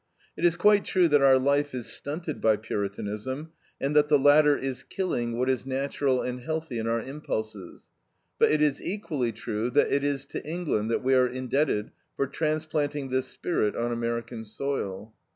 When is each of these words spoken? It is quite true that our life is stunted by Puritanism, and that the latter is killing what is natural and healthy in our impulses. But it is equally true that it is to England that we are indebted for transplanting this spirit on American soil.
It 0.35 0.43
is 0.45 0.55
quite 0.55 0.83
true 0.83 1.07
that 1.09 1.21
our 1.21 1.37
life 1.37 1.75
is 1.75 1.85
stunted 1.85 2.41
by 2.41 2.55
Puritanism, 2.57 3.51
and 3.79 3.95
that 3.95 4.09
the 4.09 4.17
latter 4.17 4.57
is 4.57 4.81
killing 4.81 5.37
what 5.37 5.47
is 5.47 5.63
natural 5.63 6.23
and 6.23 6.41
healthy 6.41 6.79
in 6.79 6.87
our 6.87 7.03
impulses. 7.03 7.87
But 8.39 8.49
it 8.51 8.63
is 8.63 8.81
equally 8.81 9.31
true 9.31 9.69
that 9.69 9.91
it 9.93 10.03
is 10.03 10.25
to 10.33 10.43
England 10.43 10.89
that 10.89 11.03
we 11.03 11.13
are 11.13 11.27
indebted 11.27 11.91
for 12.17 12.25
transplanting 12.25 13.09
this 13.11 13.27
spirit 13.27 13.75
on 13.75 13.91
American 13.91 14.43
soil. 14.43 15.13